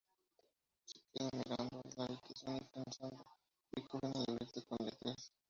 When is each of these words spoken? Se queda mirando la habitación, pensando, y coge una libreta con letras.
Se 0.83 0.97
queda 1.13 1.29
mirando 1.31 1.79
la 1.95 2.05
habitación, 2.05 2.57
pensando, 2.73 3.23
y 3.75 3.81
coge 3.83 4.07
una 4.07 4.23
libreta 4.25 4.59
con 4.67 4.83
letras. 4.83 5.31